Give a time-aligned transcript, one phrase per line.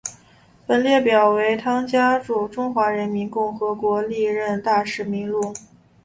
[0.65, 5.53] 本列表为汤加驻中华人民共和国历任大使名录。